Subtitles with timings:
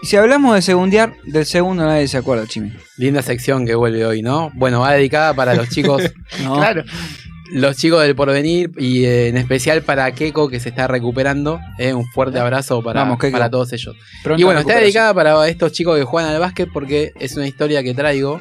[0.00, 2.72] Y si hablamos de segundear, del segundo nadie se acuerda, Chimi.
[2.96, 4.50] Linda sección que vuelve hoy, ¿no?
[4.54, 6.02] Bueno, va dedicada para los chicos,
[6.42, 6.56] No.
[6.56, 6.84] Claro.
[7.52, 11.60] los chicos del porvenir y eh, en especial para Keiko que se está recuperando.
[11.78, 13.96] Eh, un fuerte abrazo para, Vamos, para todos ellos.
[14.36, 17.82] Y bueno, está dedicada para estos chicos que juegan al básquet porque es una historia
[17.82, 18.40] que traigo,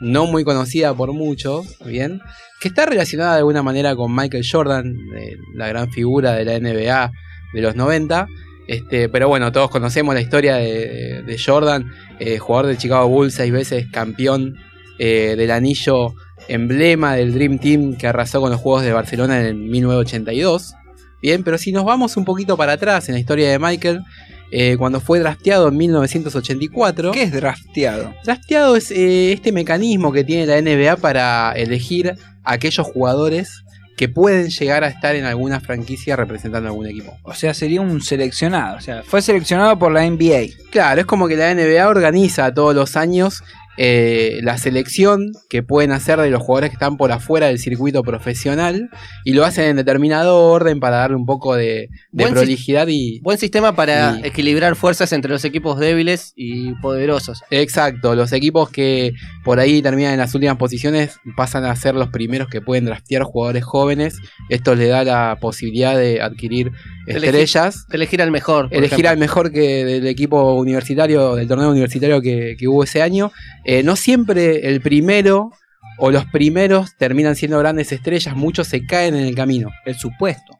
[0.00, 2.22] no muy conocida por muchos, ¿bien?
[2.60, 6.58] Que está relacionada de alguna manera con Michael Jordan, eh, la gran figura de la
[6.58, 7.12] NBA
[7.52, 8.26] de los 90.
[8.68, 11.90] Este, pero bueno, todos conocemos la historia de, de Jordan,
[12.20, 14.56] eh, jugador del Chicago Bulls, seis veces campeón
[14.98, 16.14] eh, del anillo
[16.48, 20.74] emblema del Dream Team que arrasó con los Juegos de Barcelona en 1982.
[21.22, 24.02] Bien, pero si nos vamos un poquito para atrás en la historia de Michael,
[24.50, 27.12] eh, cuando fue drafteado en 1984.
[27.12, 28.14] ¿Qué es drafteado?
[28.24, 33.64] Drafteado es eh, este mecanismo que tiene la NBA para elegir a aquellos jugadores
[33.98, 37.18] que pueden llegar a estar en alguna franquicia representando algún equipo.
[37.24, 38.76] O sea, sería un seleccionado.
[38.76, 40.70] O sea, fue seleccionado por la NBA.
[40.70, 43.42] Claro, es como que la NBA organiza todos los años
[43.80, 48.02] eh, la selección que pueden hacer de los jugadores que están por afuera del circuito
[48.02, 48.90] profesional
[49.24, 53.20] y lo hacen en determinado orden para darle un poco de, prolijidad y...
[53.20, 57.42] Buen sistema para Y- equilibrar fuerzas entre los equipos débiles y poderosos.
[57.50, 59.12] Exacto, los equipos que
[59.44, 63.22] por ahí terminan en las últimas posiciones pasan a ser los primeros que pueden draftear
[63.22, 64.16] jugadores jóvenes.
[64.48, 66.72] Esto le da la posibilidad de adquirir
[67.08, 67.86] estrellas.
[67.90, 68.68] Elegir al mejor.
[68.68, 69.10] por elegir ejemplo.
[69.10, 73.32] al mejor que del equipo universitario, del torneo universitario que, que hubo ese año.
[73.64, 75.50] Eh, no siempre el primero
[75.98, 79.70] o los primeros terminan siendo grandes estrellas, muchos se caen en el camino.
[79.84, 80.56] El supuesto.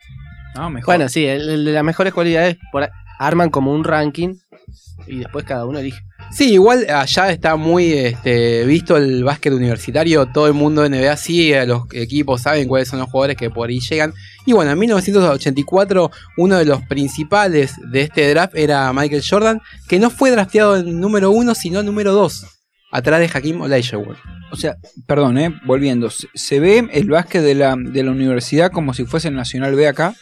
[0.57, 0.87] No, mejor.
[0.87, 4.35] Bueno, sí, el, el de las mejores cualidades por arman como un ranking
[5.07, 6.01] y después cada uno elige.
[6.31, 11.17] Sí, igual allá está muy este, visto el básquet universitario, todo el mundo de NBA
[11.17, 14.13] sigue, los equipos saben cuáles son los jugadores que por ahí llegan.
[14.45, 19.99] Y bueno, en 1984 uno de los principales de este draft era Michael Jordan, que
[19.99, 22.47] no fue drafteado en número uno, sino número dos,
[22.93, 24.17] atrás de Hakim Olajuwon.
[24.51, 26.11] O sea, perdón, eh, volviendo.
[26.11, 29.75] ¿Se, se ve el básquet de la, de la universidad como si fuese el Nacional
[29.75, 30.15] B acá?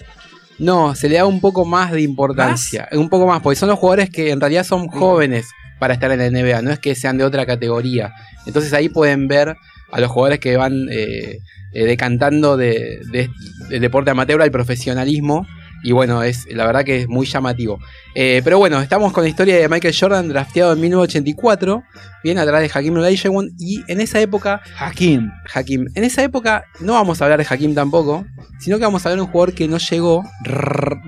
[0.59, 2.89] No, se le da un poco más de importancia.
[2.93, 5.47] Un poco más, porque son los jugadores que en realidad son jóvenes
[5.79, 8.13] para estar en la NBA, no es que sean de otra categoría.
[8.47, 9.57] Entonces ahí pueden ver
[9.93, 11.39] a los jugadores que van eh,
[11.73, 13.31] eh, decantando de, de-
[13.69, 15.47] del deporte amateur al profesionalismo.
[15.83, 17.79] Y bueno, es la verdad que es muy llamativo.
[18.15, 21.85] Eh, pero bueno, estamos con la historia de Michael Jordan, drafteado en 1984,
[22.25, 23.51] bien atrás de Hakim Olajuwon.
[23.59, 25.31] Y en esa época Hakim.
[25.55, 25.85] Hakim.
[25.95, 28.25] En esa época no vamos a hablar de Hakim tampoco,
[28.59, 30.25] sino que vamos a hablar de un jugador que no llegó,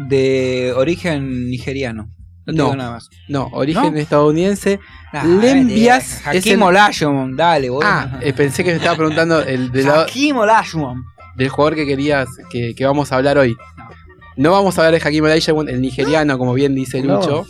[0.09, 2.11] de origen nigeriano.
[2.48, 2.64] No, te No.
[2.64, 3.10] digo nada más.
[3.28, 3.98] no, origen ¿No?
[4.00, 4.81] estadounidense.
[5.12, 7.88] Ah, Lembias eh, es Hakim el- Olajuwon, dale, boludo.
[7.88, 10.06] Ah, eh, pensé que me estaba preguntando el de la-
[10.38, 11.04] Olajuwon.
[11.37, 13.56] del jugador que querías que, que vamos a hablar hoy.
[14.37, 17.16] No vamos a hablar de Hakim Olajuwon, el nigeriano, como bien dice No.
[17.16, 17.47] Lucho,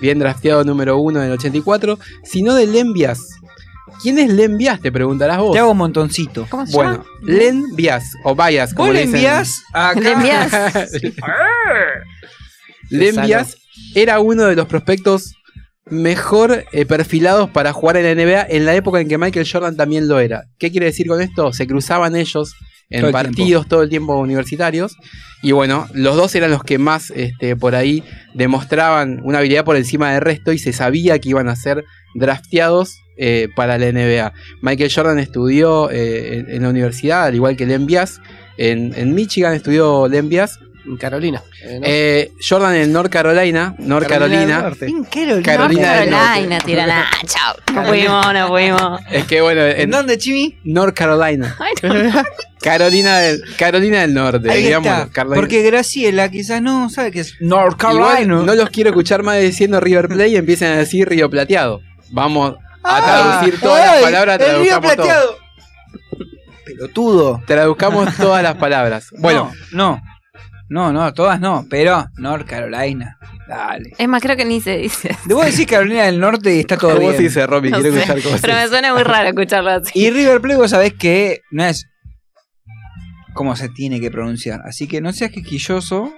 [0.00, 3.20] bien drafteado número uno en el 84, sino de Lembias.
[4.02, 4.80] ¿Quién es Lembias?
[4.80, 5.52] Te preguntarás vos.
[5.54, 6.46] Te hago un montoncito.
[6.48, 9.26] ¿Cómo se Bueno, Lembias o Bayas, como Vos le dicen.
[9.72, 9.94] acá.
[13.94, 15.34] era uno de los prospectos
[15.86, 19.76] mejor eh, perfilados para jugar en la NBA en la época en que Michael Jordan
[19.76, 20.44] también lo era.
[20.58, 21.52] ¿Qué quiere decir con esto?
[21.52, 22.54] Se cruzaban ellos
[22.90, 24.96] en Todo partidos todo el tiempo universitarios
[25.42, 28.02] y bueno, los dos eran los que más este, por ahí
[28.34, 31.84] demostraban una habilidad por encima del resto y se sabía que iban a ser
[32.14, 34.32] drafteados eh, para la NBA.
[34.62, 38.20] Michael Jordan estudió eh, en, en la universidad, al igual que Lembias.
[38.56, 41.42] En, en Michigan estudió Lembias En Carolina.
[41.62, 41.86] eh, ¿no?
[41.86, 44.62] eh, Jordan en North Carolina, North Carolina del Carolina.
[44.62, 44.86] Norte.
[44.86, 45.42] ¿En Carolina?
[45.42, 47.56] Carolina del Carolina, tira nada, chao.
[47.74, 49.00] No pudimos, no pudimos.
[49.10, 50.58] Es que bueno, ¿En en dónde, Chimi?
[50.64, 51.56] North Carolina.
[51.60, 52.22] Ay, no.
[52.60, 54.88] Carolina del, Carolina del Norte, Ahí digamos.
[54.88, 55.08] está.
[55.12, 55.36] Carolina.
[55.40, 58.42] Porque Graciela quizás no sabe que es North Igual Carolina.
[58.44, 61.80] no los quiero escuchar más diciendo River Plate y empiecen a decir Río Plateado.
[62.10, 63.02] Vamos a Ah,
[63.40, 65.04] traducir todas las palabras, el río traduzcamos todo.
[65.04, 65.38] plateado.
[66.64, 67.42] Pelotudo.
[67.46, 69.06] Traduzcamos todas las palabras.
[69.18, 70.02] Bueno, No, no,
[70.68, 73.18] no, no, todas no, pero North Carolina.
[73.48, 73.92] Dale.
[73.96, 75.16] Es más, creo que ni se dice.
[75.24, 77.16] Debo decir Carolina del Norte y está todo ¿cómo bien.
[77.16, 77.70] se dice, Romy?
[77.70, 79.98] No Quiero sé, escuchar cómo se Pero me suena muy raro escucharlo así.
[79.98, 81.86] Y River Plate vos sabés que no es
[83.32, 84.60] como se tiene que pronunciar.
[84.66, 86.12] Así que no seas quisquilloso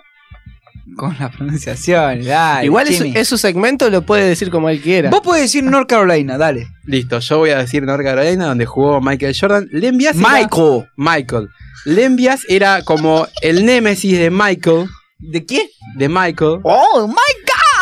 [0.97, 2.25] con la pronunciación.
[2.25, 5.11] Dale, Igual es, es su segmento, lo puede decir como él quiera.
[5.11, 6.69] Vos podés decir North Carolina, dale.
[6.85, 9.69] Listo, yo voy a decir North Carolina, donde jugó Michael Jordan.
[9.73, 10.88] Lembias era- Michael.
[10.97, 11.49] Michael.
[11.85, 14.87] Lembias era como el némesis de Michael.
[15.19, 15.69] ¿De qué?
[15.97, 16.61] De Michael.
[16.62, 17.15] Oh god.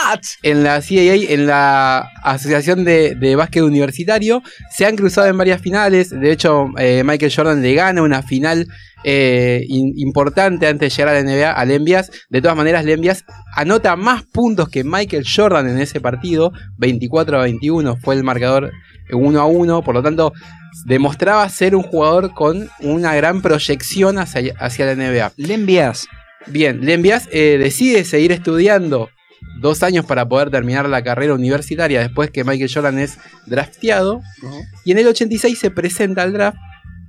[0.08, 0.20] What?
[0.42, 4.42] en la CAA, en la Asociación de, de Básquet Universitario.
[4.74, 6.10] Se han cruzado en varias finales.
[6.10, 8.66] De hecho, eh, Michael Jordan le gana una final
[9.04, 12.10] eh, in- importante antes de llegar a la NBA a Lembias.
[12.30, 13.24] De todas maneras, Lembias
[13.54, 16.52] anota más puntos que Michael Jordan en ese partido.
[16.78, 18.72] 24 a 21 fue el marcador
[19.12, 19.82] 1 a 1.
[19.82, 20.32] Por lo tanto,
[20.86, 25.32] demostraba ser un jugador con una gran proyección hacia, hacia la NBA.
[25.36, 26.06] Le envías.
[26.46, 29.10] Bien, Lembias eh, decide seguir estudiando
[29.58, 34.22] dos años para poder terminar la carrera universitaria después que Michael Jordan es drafteado.
[34.84, 36.58] Y en el 86 se presenta al draft,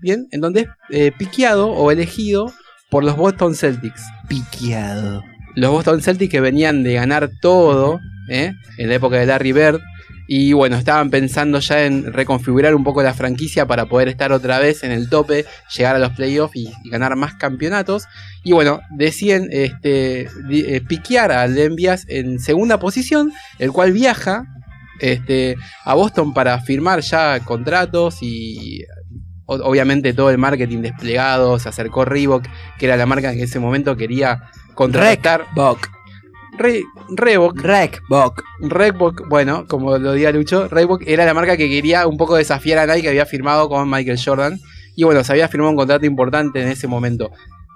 [0.01, 2.51] bien, en donde es eh, piqueado o elegido
[2.90, 4.01] por los Boston Celtics.
[4.28, 5.24] Piqueado.
[5.56, 8.00] Los Boston Celtics que venían de ganar todo
[8.30, 8.54] ¿eh?
[8.78, 9.81] en la época de Larry Bird.
[10.31, 14.60] Y bueno, estaban pensando ya en reconfigurar un poco la franquicia para poder estar otra
[14.60, 18.04] vez en el tope, llegar a los playoffs y, ganar más campeonatos.
[18.44, 24.46] Y bueno, deciden este, eh, piquear a Lembias en segunda posición, el cual viaja
[25.00, 28.86] este, a Boston para firmar ya contratos y
[29.48, 31.58] obviamente todo el marketing desplegado.
[31.58, 32.46] Se acercó Reebok,
[32.78, 34.44] que era la marca que en ese momento quería
[34.76, 35.48] contratar.
[35.56, 35.99] Bok.
[36.59, 36.83] Re-
[37.15, 38.01] Reebok, Rec.
[38.09, 38.44] Bok.
[38.59, 42.77] Reebok, bueno, como lo diga Lucho, Reebok era la marca que quería un poco desafiar
[42.79, 44.59] a Nike que había firmado con Michael Jordan.
[44.95, 47.31] Y bueno, se había firmado un contrato importante en ese momento.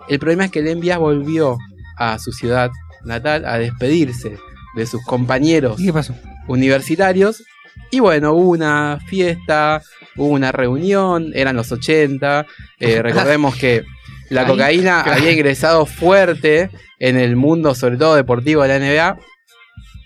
[0.09, 1.57] El problema es que Lembias volvió
[1.97, 2.69] a su ciudad
[3.05, 4.37] natal a despedirse
[4.75, 6.13] de sus compañeros ¿Y qué pasó?
[6.47, 7.43] universitarios.
[7.91, 9.81] Y bueno, hubo una fiesta,
[10.17, 12.45] hubo una reunión, eran los 80.
[12.79, 13.83] eh, recordemos que
[14.29, 19.19] la cocaína había ingresado fuerte en el mundo, sobre todo deportivo de la NBA.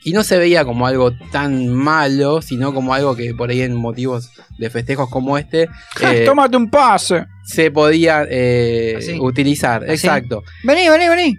[0.03, 3.75] Y no se veía como algo tan malo, sino como algo que por ahí en
[3.75, 5.63] motivos de festejos como este
[6.01, 7.25] eh, Tómate un pase.
[7.45, 9.83] se podía eh, utilizar.
[9.83, 9.93] Así.
[9.93, 10.43] Exacto.
[10.63, 11.35] Vení, vení, vení.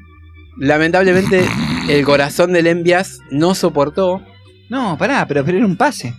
[0.59, 1.47] Lamentablemente,
[1.89, 4.23] el corazón de Lembias no soportó
[4.69, 6.13] No, pará, pero, pero era un pase.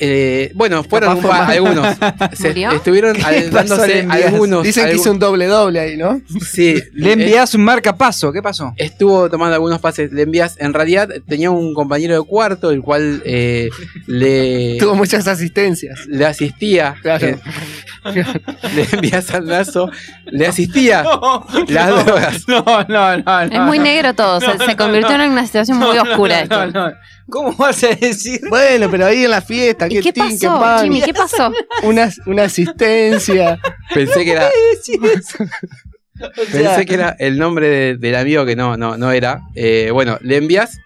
[0.00, 1.48] Eh, bueno, fueron fue más.
[1.50, 1.86] algunos.
[2.34, 4.10] Se- estuvieron envías?
[4.10, 4.62] algunos.
[4.62, 6.20] Dicen que hizo un doble doble ahí, ¿no?
[6.50, 8.32] Sí, Le eh, envías un marcapaso.
[8.32, 8.72] ¿Qué pasó?
[8.76, 10.12] Estuvo tomando algunos pases.
[10.12, 10.56] Le envías.
[10.60, 13.70] En realidad tenía un compañero de cuarto, el cual eh,
[14.06, 16.06] le, Tuvo muchas asistencias.
[16.06, 16.94] le asistía.
[17.02, 17.26] Claro.
[17.26, 17.38] eh,
[18.74, 19.90] le envías al lazo.
[20.26, 21.04] Le asistía
[21.68, 22.44] las drogas.
[22.48, 24.40] No, no, no, Es muy negro todo.
[24.40, 26.92] Se, se convirtió en una situación muy oscura esto.
[27.30, 28.40] ¿Cómo vas a decir?
[28.48, 30.82] Bueno, pero ahí en la fiesta, ¿Y qué qué tin, qué pasó, pan.
[30.84, 31.02] Jimmy?
[31.02, 31.52] ¿Qué pasó?
[31.82, 33.58] Una, una asistencia.
[33.94, 34.48] Pensé que era.
[34.48, 39.42] O sea, Pensé que era el nombre de- del amigo que no, no, no era.
[39.54, 40.78] Eh, bueno, le envías.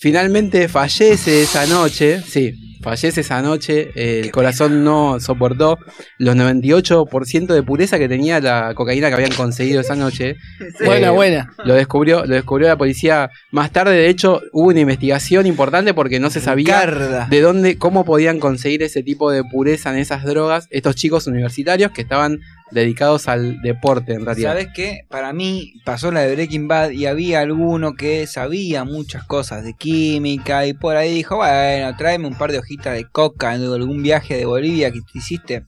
[0.00, 2.22] Finalmente fallece esa noche.
[2.26, 3.90] Sí, fallece esa noche.
[3.94, 5.78] el corazón no soportó
[6.16, 10.36] los 98% de pureza que tenía la cocaína que habían conseguido esa noche.
[10.82, 11.52] Buena, Eh, buena.
[11.66, 13.94] Lo descubrió, lo descubrió la policía más tarde.
[13.94, 17.26] De hecho, hubo una investigación importante porque no se sabía Carda.
[17.28, 21.90] de dónde, cómo podían conseguir ese tipo de pureza en esas drogas estos chicos universitarios
[21.92, 24.50] que estaban dedicados al deporte en realidad.
[24.50, 25.06] ¿Sabes qué?
[25.08, 29.74] Para mí pasó la de Breaking Bad y había alguno que sabía muchas cosas de
[29.74, 34.02] química y por ahí dijo, bueno, tráeme un par de hojitas de coca de algún
[34.02, 35.64] viaje de Bolivia que te hiciste.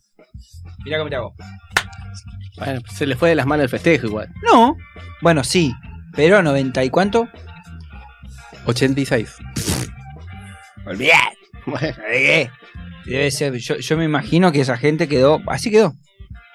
[0.85, 1.35] Mirá cómo te hago.
[2.59, 4.29] Bueno, pues se le fue de las manos el festejo igual.
[4.43, 4.77] No.
[5.21, 5.75] Bueno, sí.
[6.15, 7.29] Pero 90 y cuánto?
[8.67, 9.37] 86.
[10.87, 11.13] Olvidé.
[11.65, 11.95] Bueno,
[13.05, 15.95] Debe ser, yo, yo me imagino que esa gente quedó, así quedó.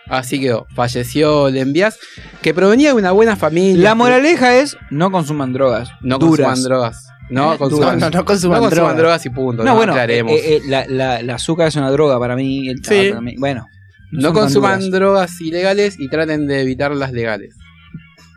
[0.09, 0.67] Así quedó.
[0.73, 1.99] Falleció Lembias,
[2.41, 3.83] que provenía de una buena familia.
[3.83, 5.89] La moraleja es no consuman drogas.
[6.01, 6.47] No duras.
[6.47, 7.03] consuman drogas.
[7.29, 8.97] No Eh, consuman, no, no, no consuman no consuman drogas.
[8.97, 9.63] drogas y punto.
[9.63, 10.31] No, No, bueno, aclaremos.
[10.31, 12.69] eh, eh, la, la- la azúcar es una droga para mí.
[12.69, 13.11] El Sí.
[13.37, 13.65] Bueno.
[14.11, 17.53] no consuman drogas ilegales y traten de evitar las legales.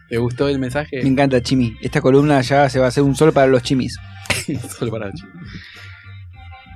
[0.09, 1.02] ¿Te gustó el mensaje?
[1.04, 1.76] Me encanta, Chimi.
[1.83, 3.97] Esta columna ya se va a hacer un solo para los chimis.
[4.76, 5.30] Solo para chicos.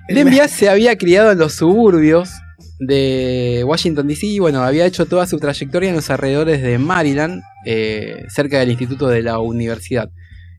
[0.09, 2.31] Lembias se había criado en los suburbios
[2.79, 7.43] de Washington DC y bueno, había hecho toda su trayectoria en los alrededores de Maryland,
[7.67, 10.11] eh, cerca del instituto de la universidad.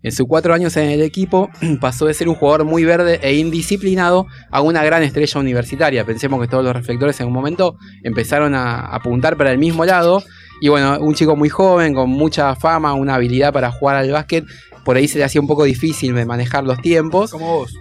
[0.05, 1.49] En sus cuatro años en el equipo
[1.81, 6.05] pasó de ser un jugador muy verde e indisciplinado a una gran estrella universitaria.
[6.05, 10.23] Pensemos que todos los reflectores en un momento empezaron a apuntar para el mismo lado.
[10.61, 14.45] Y bueno, un chico muy joven, con mucha fama, una habilidad para jugar al básquet.
[14.85, 17.31] Por ahí se le hacía un poco difícil manejar los tiempos.
[17.31, 17.73] Como vos.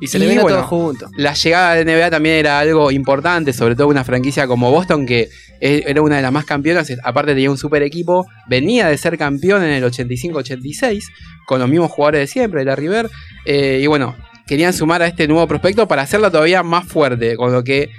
[0.00, 1.10] Y se le vino bueno, todo junto.
[1.16, 5.28] La llegada de NBA también era algo importante, sobre todo una franquicia como Boston, que
[5.60, 9.18] e- era una de las más campeonas, aparte tenía un super equipo, venía de ser
[9.18, 11.04] campeón en el 85-86,
[11.46, 13.10] con los mismos jugadores de siempre, de la River,
[13.44, 14.14] y bueno,
[14.46, 17.90] querían sumar a este nuevo prospecto para hacerla todavía más fuerte, con lo que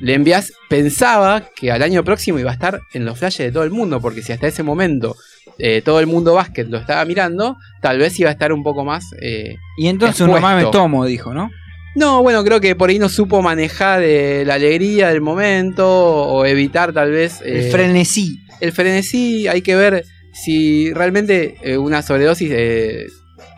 [0.00, 3.70] Lembias pensaba que al año próximo iba a estar en los flashes de todo el
[3.70, 5.16] mundo, porque si hasta ese momento
[5.58, 8.84] eh, todo el mundo básquet lo estaba mirando, tal vez iba a estar un poco
[8.84, 9.04] más...
[9.20, 10.70] eh, Y entonces uno más me Expuesto.
[10.78, 11.50] tomo, dijo, ¿no?
[11.96, 16.44] No, bueno, creo que por ahí no supo manejar eh, la alegría del momento o
[16.46, 17.40] evitar tal vez...
[17.44, 18.38] El frenesí.
[18.60, 22.52] el frenesí hay que ver si realmente una sobredosis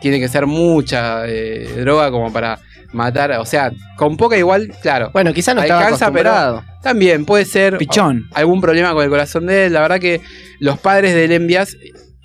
[0.01, 2.59] tiene que ser mucha eh, droga como para
[2.93, 3.31] matar.
[3.39, 5.09] O sea, con poca igual, claro.
[5.13, 6.63] Bueno, quizás no estaba Alcanza, pero-.
[6.81, 8.27] También puede ser Pichón.
[8.33, 9.73] algún problema con el corazón de él.
[9.73, 10.21] La verdad que
[10.59, 11.77] los padres de Lembias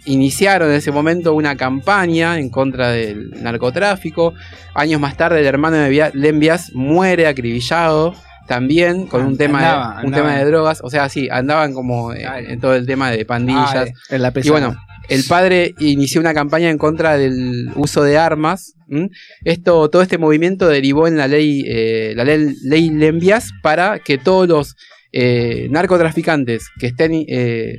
[0.07, 4.33] iniciaron en ese momento una campaña en contra del narcotráfico.
[4.75, 8.15] Años más tarde el hermano de Lembias muere acribillado
[8.47, 10.29] también con un tema, Andaba, de, un andaba.
[10.29, 10.81] tema de drogas.
[10.83, 13.75] O sea, sí, andaban como eh, en todo el tema de pandillas.
[13.75, 13.95] Dale.
[14.09, 14.77] En la Y bueno,
[15.09, 18.75] el padre inició una campaña en contra del uso de armas.
[18.89, 19.11] ¿M?
[19.45, 24.19] Esto, todo este movimiento derivó en la ley, eh, la ley, ley Lembias para que
[24.19, 24.77] todos los
[25.13, 27.79] eh, narcotraficantes que estén eh,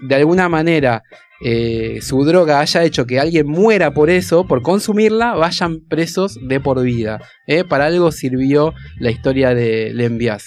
[0.00, 1.02] de alguna manera
[1.40, 6.58] eh, su droga haya hecho que alguien muera por eso, por consumirla, vayan presos de
[6.58, 7.20] por vida.
[7.46, 7.64] ¿eh?
[7.64, 10.46] Para algo sirvió la historia de Lembias.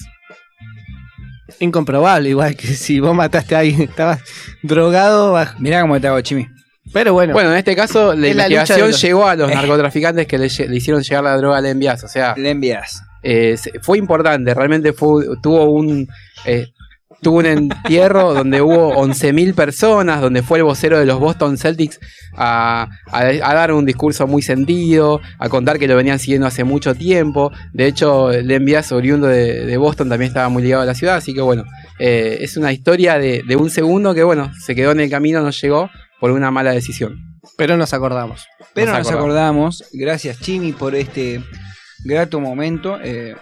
[1.59, 4.21] Incomprobable, igual que si vos mataste a alguien, estabas
[4.63, 5.37] drogado.
[5.59, 6.47] Mirá cómo te hago, Chimi.
[6.93, 10.37] Pero bueno, Bueno, en este caso la Es investigación los- llegó a los narcotraficantes que
[10.37, 12.03] le, hicieron llegar la droga a Lembias.
[12.03, 13.01] O sea, Le envías.
[13.23, 16.07] eh, fue importante, realmente fue, tuvo un
[16.45, 16.67] eh,
[17.21, 21.99] tuvo un entierro donde hubo 11.000 personas, donde fue el vocero de los Boston Celtics
[22.35, 26.63] a, a- a dar un discurso muy sentido, a contar que lo venían siguiendo hace
[26.63, 27.51] mucho tiempo.
[27.73, 31.33] De hecho, Lembias, oriundo de, de Boston, también estaba muy ligado a la ciudad, así
[31.35, 31.63] que bueno,
[31.99, 35.41] eh, es una historia de, de un segundo que bueno, se quedó en el camino,
[35.41, 37.17] no llegó por una mala decisión.
[37.57, 38.47] pero nos acordamos.
[38.73, 39.83] Pero Nos nos acordamos.
[39.91, 41.43] Gracias, Chimi, por este
[42.05, 42.97] grato momento.
[43.03, 43.35] Eh,